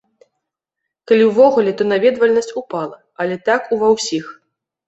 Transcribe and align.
Калі 1.11 1.27
ўвогуле, 1.27 1.75
то 1.81 1.87
наведвальнасць 1.91 2.51
упала, 2.63 2.97
але 3.25 3.35
так 3.51 3.61
у 3.75 3.81
ва 3.83 3.87
ўсіх. 3.97 4.25